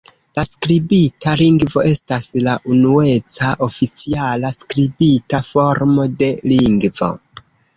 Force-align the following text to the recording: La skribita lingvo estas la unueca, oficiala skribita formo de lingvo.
La 0.37 0.43
skribita 0.45 1.33
lingvo 1.41 1.83
estas 1.89 2.29
la 2.47 2.55
unueca, 2.77 3.51
oficiala 3.67 4.53
skribita 4.59 5.45
formo 5.51 6.09
de 6.23 6.35
lingvo. 6.51 7.13